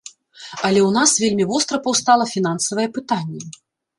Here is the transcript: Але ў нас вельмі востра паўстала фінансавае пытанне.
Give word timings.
Але 0.67 0.79
ў 0.87 0.89
нас 0.97 1.11
вельмі 1.23 1.45
востра 1.51 1.77
паўстала 1.85 2.25
фінансавае 2.33 2.87
пытанне. 2.99 3.41